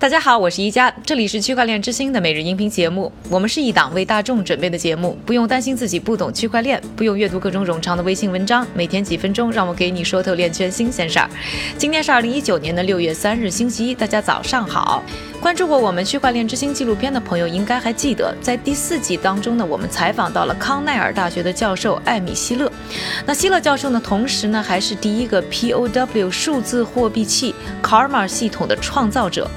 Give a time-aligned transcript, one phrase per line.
[0.00, 3.10] 大家好，我是一加，这里是区块链之星的每日音频节目。
[3.28, 11.28] 我们是一档为大众准备的节目，不用担心自己不懂区块链，不用阅读各种冗长的微信文章，每天几分钟，让我给你说透链圈新鲜事儿。
[11.76, 15.02] 今天是二零一九年的六月三日，星期一，大家早上好。
[15.40, 22.70] 关注过我们区块链之星纪录片的朋友，应该还记得，在第四季当中呢，我们采访到了康奈尔大学的教授艾米希勒。
[23.24, 29.48] 那希勒教授呢，同时呢，还是第一个 POW 数字货币器 Karma 系统的创造者。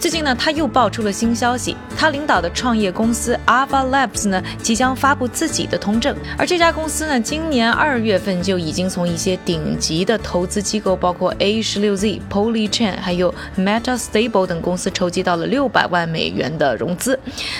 [0.00, 6.16] 最近呢，他又爆出了新消息，他领导的创业公司 Alpha Labs 呢，即将发布自己的通证。
[6.36, 17.18] 而这家公司呢，今年二月份就已经从一些顶级的投资机构，包括 A 十六 Z、Polychain 还有 MetaStable 等公司筹集到了六百万美元的融资。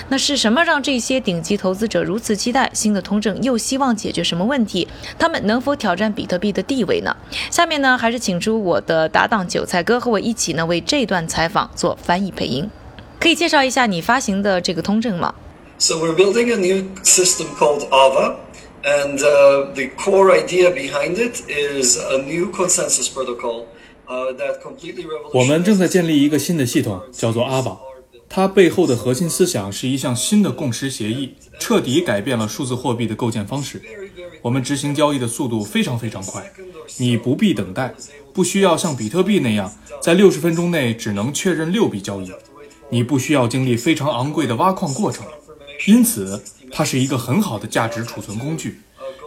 [0.08, 3.38] 那是什么让这些顶级投资者如此期待新的通证？
[3.42, 4.88] 又希望解决什么问题？
[5.18, 7.14] 他们能否挑战比特币的地位呢？
[7.50, 12.70] 下面呢，还是请出我的搭档韭菜哥和我一起呢，为这段采访做翻译配音。
[13.20, 15.34] 可以介绍一下你发行的这个通证吗
[15.78, 18.36] ？So we're building a new system called AVA.
[18.84, 23.64] And uh, the core idea behind it is a new consensus protocol.
[25.34, 27.82] 我们正在建立一个新的系统，叫做阿宝。
[28.28, 33.80] 它背后的核心思想是一项新的共识协议，彻底改变了数字货币的构建方式。
[34.42, 36.50] 我们执行交易的速度非常非常快，
[36.98, 37.94] 你不必等待，
[38.32, 42.30] 不需要像比特币那样在六十分钟内只能确认六笔交易，
[42.90, 45.26] 你不需要经历非常昂贵的挖矿过程，
[45.86, 48.80] 因此它是一个很好的价值储存工具，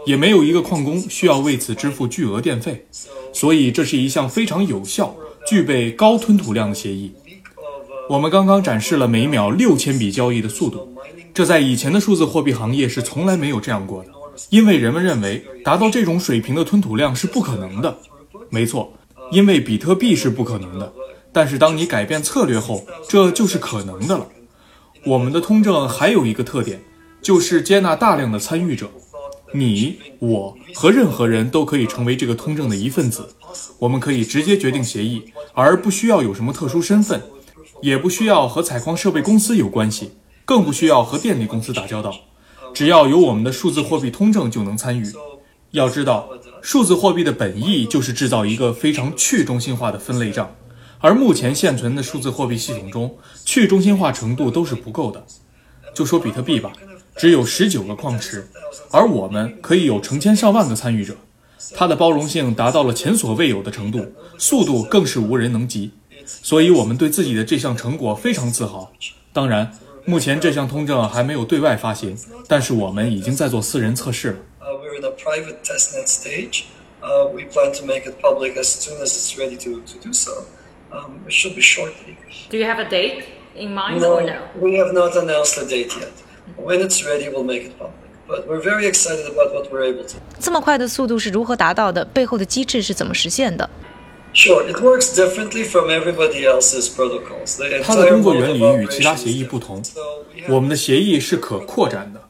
[0.06, 2.86] 也没有一个矿工需要为此支付巨额电费。
[3.34, 5.16] 所以，这是一项非常有效、
[5.48, 7.14] 具备高吞吐量的协议。
[8.10, 10.96] 我们刚刚展示了每秒六千笔交易的速度，
[11.34, 14.10] 这在以前的数字货币行业是从来没有这样过的。
[14.50, 17.98] 因为人们认为达到这种水平的吞吐量是不可能的。
[18.50, 18.92] 没错，
[19.32, 20.92] 因为比特币是不可能的。
[21.32, 24.28] 但是当你改变策略后，这就是可能的了。
[25.06, 26.82] 我们的通证还有一个特点，
[27.22, 28.90] 就是接纳大量的参与者。
[29.54, 33.36] 你、我和任何人都可以成为这个通证的一份子。
[33.80, 35.24] 我们可以直接决定协议，
[35.54, 37.22] 而不需要有什么特殊身份，
[37.82, 40.12] 也不需要和采矿设备公司有关系，
[40.46, 42.14] 更不需要和电力公司打交道。
[42.74, 45.06] 只要有我们的数字货币通证就能参与。
[45.72, 46.30] 要知道，
[46.62, 50.56] 数字货币的本意就是制造一个非常去中心化的分类账，
[51.00, 55.26] 而目前现存的数字货币系统中，去中心化程度都是不够的。
[55.94, 56.72] 就说比特币吧。
[57.22, 58.48] 只有十九个矿池，
[58.90, 61.16] 而我们可以有成千上万个参与者，
[61.76, 65.92] 它的包容性达到了前所未有的程度，速度更是无人能及。
[66.26, 68.92] 所以，我们对自己的这项成果非常自豪。
[69.32, 69.72] 当然，
[70.04, 72.18] 目前这项通证还没有对外发行，
[72.48, 74.38] 但是我们已经在做私人测试了。
[82.50, 83.24] Do you have a date
[83.56, 84.34] in mind or no?
[84.60, 86.10] We have not announced a date yet.
[86.58, 87.94] When it's ready, we'll make it public.
[88.28, 90.18] But we're very excited about what we're able to.
[90.40, 92.06] 这么快的速度是如何达到的？
[92.06, 93.70] 背后的机制是怎么实现的
[94.34, 97.60] ？Sure, it works differently from everybody else's protocols.
[97.84, 99.84] 它的工作原理与其他协议不同。
[100.48, 102.22] 我们的协议是可扩展的，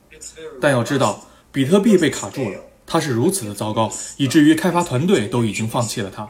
[0.59, 6.27] 但要知道，比特币被卡住了，它是如此的糟糕，以至于开发团队都已经放弃了它。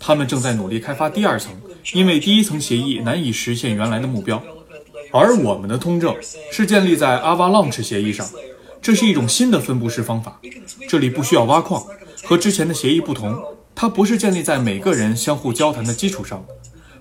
[0.00, 1.52] 他们正在努力开发第二层，
[1.92, 4.42] 因为第一层协议难以实现原来的目标。
[5.14, 6.12] 而我们的通证
[6.50, 8.28] 是建立在 Avalanche 协议上，
[8.82, 10.40] 这是一种新的分布式方法。
[10.88, 11.86] 这里不需要挖矿，
[12.24, 13.40] 和之前的协议不同，
[13.76, 16.44] 它不是建立在每个人相互交谈的基础上，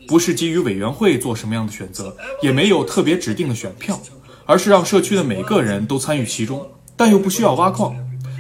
[0.08, 4.00] 不是基于委员会做什么样的选择，也没有特别指定的选票，
[4.46, 7.96] 而是让社区的每个人都参与其中，但又不需要挖矿。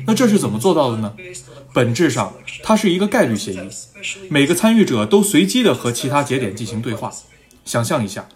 [0.06, 1.16] 那这是怎么做到的呢？
[1.74, 3.68] 本质上，它是一个概率协议，
[4.30, 7.12] 每个参与者都随机的和其他节点进行对话。
[7.66, 8.28] 想象一下。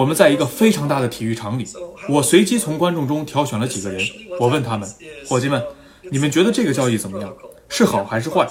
[0.00, 1.66] 我们在一个非常大的体育场里，
[2.08, 4.02] 我随机从观众中挑选了几个人，
[4.38, 4.88] 我问他们
[5.28, 5.62] ：“伙计们，
[6.10, 7.30] 你们觉得这个交易怎么样？
[7.68, 8.48] 是好还是坏？”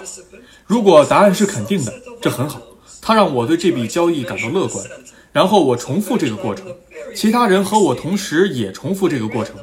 [0.68, 2.62] 如果答案是肯定的，这很好，
[3.02, 4.86] 它让我对这笔交易感到乐观。
[5.32, 6.68] 然后我重复这个过程，
[7.16, 9.56] 其他人和我同时也重复这个过程，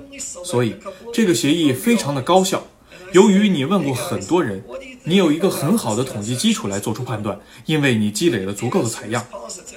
[0.45, 0.75] 所以
[1.15, 2.67] 这个协议非常的高效。
[3.13, 4.61] 由于你问过很多人，
[5.05, 9.25] 你有一个很好的统计基础来做出判断，因为你积累了足够的采样，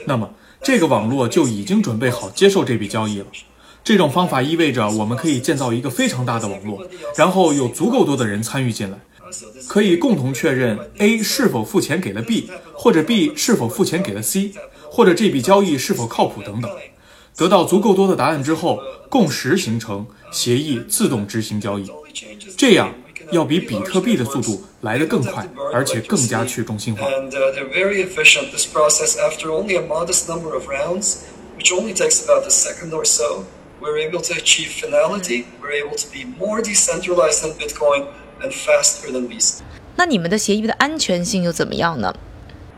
[0.08, 0.28] 那么。
[0.62, 3.26] 这个网络就已经准备好接受这笔交易了。
[3.84, 6.86] 这种方法意味着我们可以建造一个非常大的网络，
[7.16, 9.00] 然后有足够多的人参与进来，
[9.68, 14.52] 可以共同确认 A 是否付钱给了 B，或者 B 是否付钱给了 C，
[14.92, 16.70] 或者这笔交易是否靠谱等等。
[17.38, 18.80] 得到足够多的答案之后，
[19.10, 21.90] 共识形成，协议自动执行交易。
[22.58, 22.94] 这样。
[23.32, 27.08] 要比比特币的速度来得更快，而且更加去中心化。
[31.60, 33.44] which only takes about a second or so,
[33.82, 35.44] we're able to achieve finality.
[35.62, 38.06] We're able to be more decentralized than Bitcoin
[38.42, 39.62] and faster than Visa.
[39.98, 42.16] 那你们的协议的安全性又怎么样呢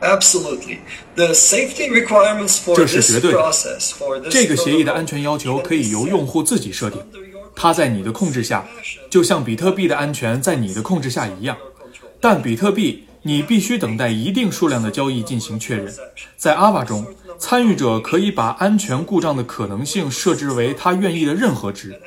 [0.01, 0.79] ？Absolutely.
[1.15, 6.99] The safety requirements for 这是 this 绝对的 process, for this 这个协议的安全要求可以由用户自己设定，
[7.55, 8.65] 它在你的控制下，
[9.09, 11.57] 就像比特币的安全在你的控制下一样。
[12.19, 15.93] 但比特币你必须等待一定数量的交易进行确认。
[16.37, 17.05] 在 AVA 中，
[17.39, 21.99] 参与者可以把安全故障的可能性设置为他愿意的任何值。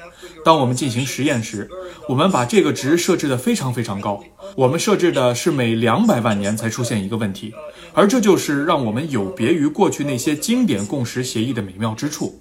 [0.45, 1.69] 当我们进行实验时，
[2.09, 4.23] 我们把这个值设置得非常非常高。
[4.57, 7.53] 我们设置的是每两百万年才出现一个问题，
[7.93, 12.41] 而这就是让我们有别于过去那些经典共识协议的美妙之处。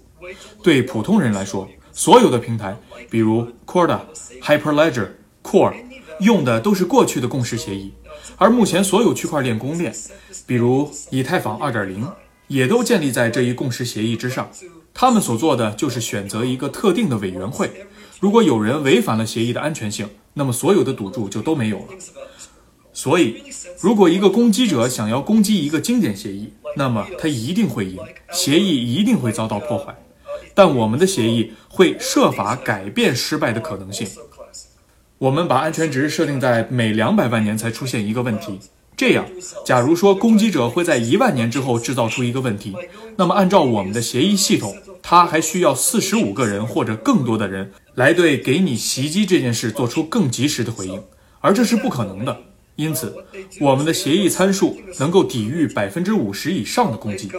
[0.62, 2.76] 对普通人来说，所有的平台，
[3.10, 4.00] 比如 Corda、
[4.42, 5.10] Hyperledger、
[5.44, 5.76] Core，
[6.20, 7.94] 用的都是过去的共识协议，
[8.38, 9.94] 而目前所有区块链公链，
[10.48, 12.12] 比如以太坊2.0，
[12.48, 14.50] 也都建立在这一共识协议之上。
[14.94, 17.88] 他们所做的就是选择一个特定的委员会。
[18.20, 21.86] 如果有人违反了协议的安全性，那么所有的赌注就都没有了。
[22.92, 23.44] 所以，
[23.82, 27.98] 如果一个攻击者想要攻击一个经典协议，那么他一定会赢，
[28.32, 29.96] 协议一定会遭到破坏。
[30.54, 34.08] 但我们的协议会设法改变失败的可能性。
[35.18, 38.60] 我们把安全值设定在每两百万年才出现一个问题。
[38.96, 39.26] 这样，
[39.66, 42.76] 假如说攻击者会在一万年之后制造出一个问题，
[43.16, 51.02] 那么按照我们的协议系统，他还需要四十五个人或者更多的人来对给你袭击这件事做出更及时的回应，
[51.42, 52.38] 而这是不可能的。
[52.76, 53.14] 因此，
[53.62, 57.30] 我们的协议参数能够抵御百分之五十以上的攻击。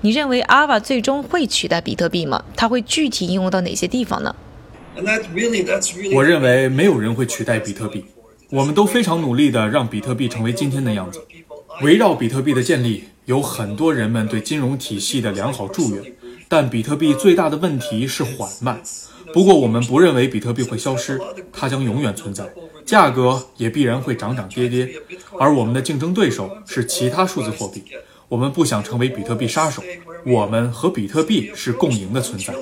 [0.00, 2.44] 你认为 Ava 最终会取代比特币吗？
[2.56, 4.34] 它会具体应用到哪些地方呢？
[6.14, 8.04] 我认为没有人会取代比特币。
[8.50, 11.20] 我们都非常努力地让比特币成为今天的样子。
[11.82, 16.02] 围绕比特币的建立，有很多人们对金融体系的良好祝愿。
[16.48, 18.80] 但比特币最大的问题是缓慢。
[19.34, 21.20] 不过，我们不认为比特币会消失，
[21.52, 22.48] 它将永远存在，
[22.86, 24.90] 价格也必然会涨涨跌跌。
[25.38, 27.84] 而我们的竞争对手是其他数字货币。
[28.28, 29.82] 我们不想成为比特币杀手，
[30.24, 32.54] 我们和比特币是共赢的存在。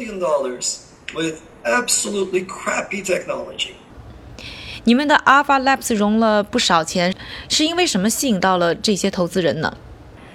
[4.84, 7.14] 你们的 Alpha Labs 融了不少钱，
[7.48, 9.76] 是因为什么吸引到了这些投资人呢？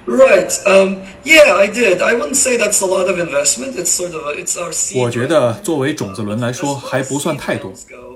[0.07, 0.51] Right.
[0.65, 2.01] Um, yeah, I did.
[2.01, 3.75] I wouldn't say that's a lot of investment.
[3.75, 4.71] It's sort of a, it's our.
[4.99, 7.71] 我觉得作为种子轮来说还不算太多，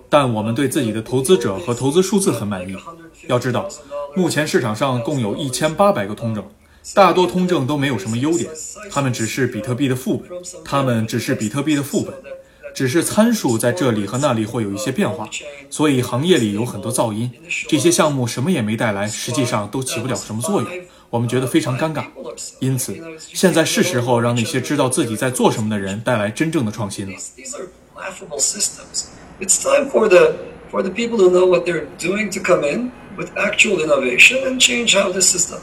[0.10, 2.76] 但我们对自己的投资者和投资数字很满意。
[3.28, 3.70] 要知道，
[4.16, 6.44] 目前市场上共有一千八百个通证，
[6.94, 8.50] 大多通证都没有什么优点，
[8.92, 10.30] 它们只是比特币的副本，
[10.64, 12.14] 它们只是比特币的副本，
[12.74, 15.30] 只是参数在这里和那里会有一些变化，
[15.70, 17.32] 所以行业里有很多噪音。
[17.70, 20.70] 这些项目什么也没带来，实际上都起不了什么作用。
[21.10, 22.06] 我们觉得非常尴尬，
[22.60, 27.14] 因此现在是时候让那些知道自己在做什么的人带来真正的创新了。
[27.38, 29.06] These are laughable systems.
[29.40, 30.36] It's time for the
[30.72, 34.60] for the people who know what they're doing to come in with actual innovation and
[34.60, 35.60] change how this is done.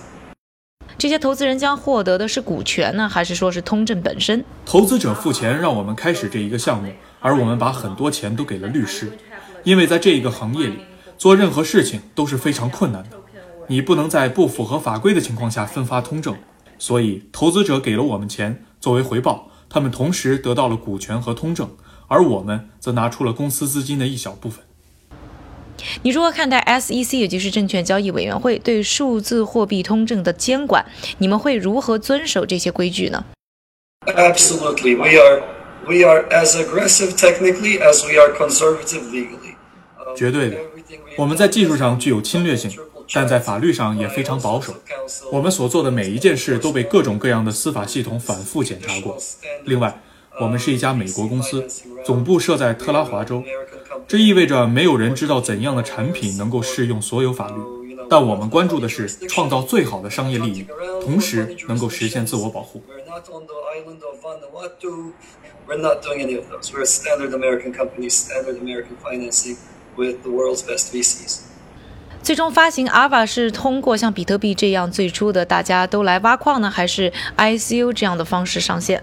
[0.97, 4.45] 这些投资人将获得的是股权呢，还是说是通证本身？
[4.65, 9.11] 投资者付钱让我们开始这一个项目，而我们把很多钱都给了律师，
[9.65, 10.79] 因为在这一个行业里，
[11.19, 13.19] 做任何事情都是非常困难的。
[13.69, 16.37] 你不能在不符合法规的情况下分发通证，
[16.79, 21.71] 所以投资者给了我们钱作为回报，他们同时得到了股权和通证，
[22.09, 24.65] 而我们则拿出了公司资金的一小部分。
[26.03, 30.85] 你如何看待 SEC，也就是证券交易委员会对数字货币通证的监管？
[31.19, 33.25] 你们会如何遵守这些规矩呢
[34.07, 35.43] ？Absolutely, we are
[35.87, 39.55] we are as aggressive technically as we are conservative legally.
[40.15, 40.59] 绝对的，
[41.17, 42.71] 我们在技术上具有侵略性，
[43.13, 44.75] 但在法律上也非常保守。
[45.31, 49.17] 我们所做的每一件事都被各种各样的司法系统反复检查过。
[49.65, 50.01] 另外，
[50.41, 51.67] 我们是一家美国公司，
[52.05, 53.43] 总部设在特拉华州，
[54.09, 57.55] 这意味着没有人知道怎样的产品能够适用所有法律。
[58.11, 60.67] 但我们关注的是创造最好的商业利益，
[61.03, 62.83] 同时能够实现自我保护。
[69.97, 71.52] with the world's best VCs.
[72.23, 79.03] 最终发行 AVA 是通过像比特币这样最初的大家都来挖矿呢，还是 I C U 这样的方式上线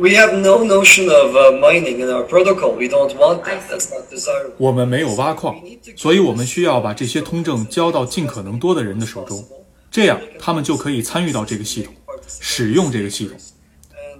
[0.00, 2.72] ？We have no notion of uh, mining in our protocol.
[2.72, 3.60] We don't want that.
[3.70, 4.54] That's not desirable.
[4.58, 5.56] 我们没有挖矿，
[5.96, 9.44] 所以我们需要把这些通证交到尽可能多的人的手中，
[9.88, 11.94] 这样他们就可以参与到这个系统，
[12.40, 13.38] 使用这个系统。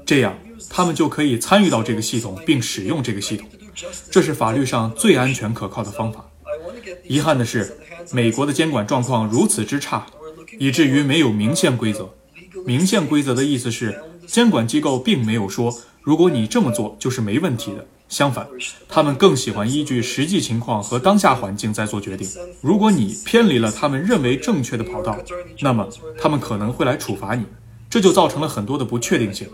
[0.06, 3.48] 这样他们就可以参与到这个系统并使用这个系统，
[4.08, 6.24] 这是法律上最安全可靠的方法。
[7.10, 7.76] 遗憾的是，
[8.12, 10.06] 美国的监管状况如此之差，
[10.60, 12.08] 以至于没有明线规则。
[12.64, 17.84] 明线规则的意思是，监管机构并没有说，如果你这么做就是没问题的。
[18.08, 18.46] 相反，
[18.88, 22.28] 他们更喜欢依据实际情况和当下环境在做决定。
[22.60, 25.18] 如果你偏离了他们认为正确的跑道，
[25.60, 27.44] 那么他们可能会来处罚你，
[27.88, 29.48] 这就造成了很多的不确定性。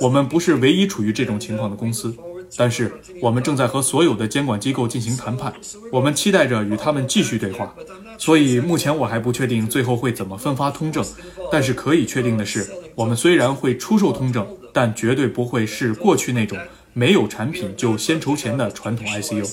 [0.00, 2.14] 我们不是唯一处于这种情况的公司，
[2.56, 5.52] 但是我们正在和所有的监管机构进行谈判，
[5.90, 7.74] 我们期待着与他们继续对话。
[8.18, 11.04] 所以目前我还不确定最后会怎么分发通证，
[11.50, 16.58] 但是可以确定的是，我们虽然会出售通证，但绝对不会是过去那种。
[16.94, 19.48] 没有产品就先筹钱的传统 ICO。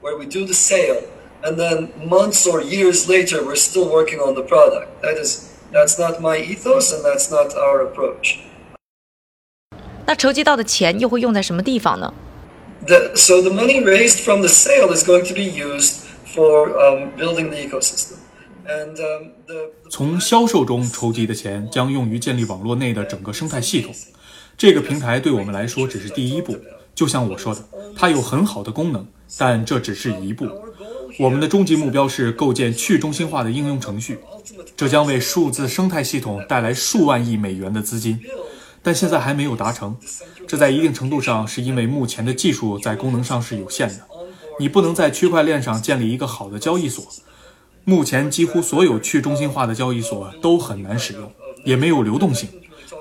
[0.00, 1.02] Where we do the sale
[1.42, 4.86] and then months or years later we're still working on the product.
[5.02, 8.38] That is that's not my ethos and that's not our approach.
[10.06, 12.12] 那筹集到的钱又会用在什么地方呢
[12.86, 16.00] ？The, so the money raised from the sale is going to be used
[16.34, 18.16] for um, building the ecosystem.
[18.66, 23.94] And, um, the, the 从销售中筹集的钱将用于建立网络内的整个生态系统。
[24.56, 26.56] 这个平台对我们来说只是第一步，
[26.94, 27.60] 就像我说的，
[27.96, 29.06] 它有很好的功能，
[29.38, 30.48] 但这只是一步。
[31.18, 34.18] 我们的终极目标是构建去中心化的应用程序，
[34.76, 38.18] 这将为数字生态系统带来数万亿美元的资金，
[38.82, 39.96] 但现在还没有达成。
[40.46, 44.06] 这在一定程度上是因为目前的技术在功能上是有限的。
[44.58, 47.04] 你不能在区块链上建立一个好的交易所。
[47.84, 51.32] 目前几乎所有去中心化的交易所都很难使用，
[51.64, 52.48] 也没有流动性。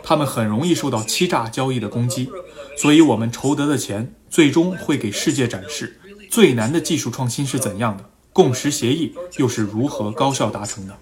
[0.03, 2.29] 他们很容易受到欺诈交易的攻击，
[2.77, 10.97] 所以我们筹得的钱最终会给世界展示最难的技术创新是怎样的，共识协议又是如何高效达成的。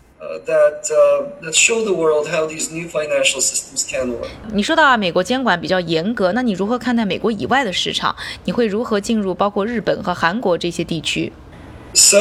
[4.52, 8.16] 你说到啊，美国监管比较严格，那你如何看待美国以外的市场？
[8.46, 11.32] 你会如何进入包括日本和韩国这些地区
[11.94, 12.18] ？So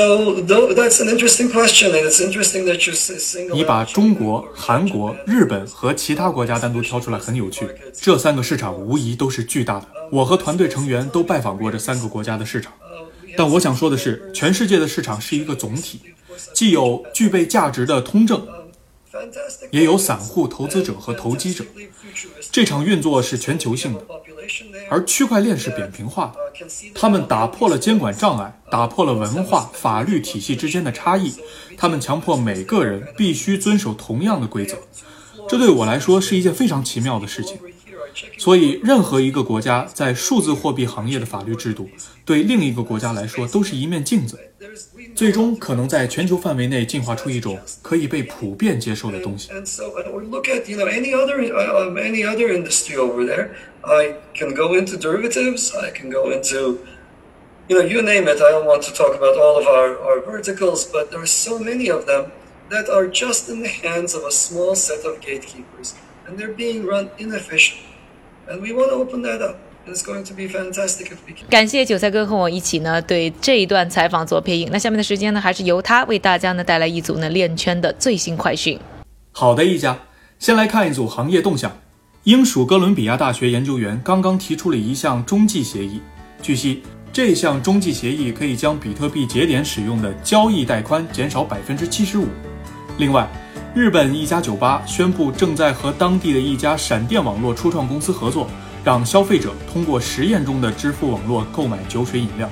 [0.46, 3.48] that's an interesting question, and it's interesting that you say.
[3.52, 7.68] 你把中国、韩国、日本和其他国家单独挑出来很有趣。
[7.92, 9.86] 这三个市场无疑都是巨大的。
[10.10, 12.72] 我和团队成员都拜访过这三个国家的市场。
[13.36, 16.00] 但我想说的是，全世界的市场是一个总体，
[16.52, 18.46] 既有具备价值的通证，
[19.70, 21.64] 也有散户投资者和投机者。
[22.50, 24.04] 这场运作是全球性的。
[24.90, 31.34] 而区块链是扁平化的，他们打破了监管障碍，打破了文化、法律体系之间的差异，
[31.76, 34.78] 他们强迫每个人必须遵守同样的规则。
[35.46, 37.58] 这对我来说是一件非常奇妙的事情。
[38.36, 41.88] 所以，任何一个国家在数字货币行业的法律制度，
[42.24, 44.38] 对另一个国家来说都是一面镜子，
[45.14, 49.48] 最终可能在全球范围内进化出一种可以被普遍接受的东西。
[53.82, 56.78] I can go into derivatives, I can go into,
[57.68, 58.40] you know, you name it.
[58.42, 61.58] I don't want to talk about all of our, our verticals, but there are so
[61.58, 62.32] many of them
[62.70, 65.94] that are just in the hands of a small set of gatekeepers,
[66.26, 67.86] and they're being run inefficiently.
[68.50, 69.56] And we want to open that up.
[69.86, 71.46] It's going to be fantastic if we can.
[71.50, 74.68] 感谢韭菜哥和我一起呢，对这一段采访做配音。
[74.72, 78.78] 那下面的时间呢，还是由他为大家呢带来一组呢链圈的最新快讯。
[79.32, 79.98] 好的，一家，
[80.38, 81.70] 先来看一组行业动向。
[82.24, 86.00] 英属哥伦比亚大学研究员刚刚提出了一项中继协议。
[86.40, 92.26] 据悉，这项中继协议可以将比特币节点使用的交易带宽减少百分之七十五。
[92.96, 93.28] 另外，
[93.74, 98.48] 日本一家酒吧宣布正在和当地的一家闪电网络初创公司合作，
[98.82, 102.48] 让消费者通过实验中的支付网络购买酒水饮料。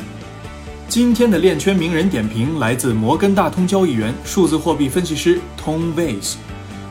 [0.89, 6.35] 今天的链圈名人点评来自摩根大通交易员、数字货币分析师 Tom Weiss，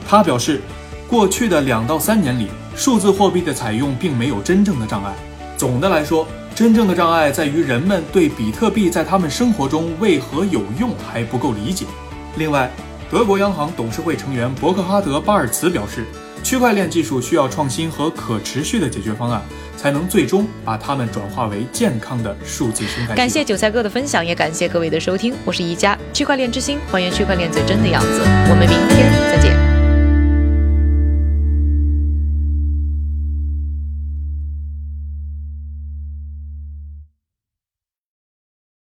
[0.07, 0.61] 他表示。
[1.07, 5.13] 过去的两到三年里，数字货币的采用并没有真正的障碍。
[5.55, 11.85] 总的来说，真正的障碍在于人们对比特币在他们生活中为何有用还不够理解。
[12.37, 12.71] 另外，
[13.11, 16.03] 德国央行董事会成员伯克哈德·巴尔茨表示，
[16.43, 19.41] 区块链技术需要创新和可持续的解决方案，
[19.77, 23.13] 才能最终把它们转化为健康的数字生态。
[23.13, 25.35] 感谢韭菜哥的分享，也感谢各位的收听。
[25.45, 28.21] 我是宜家，区块链之星，还原区块链最真的样子。
[28.49, 29.74] 我们明天再见。